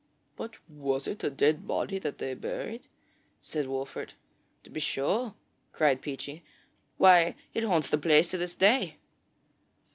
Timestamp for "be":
4.71-4.79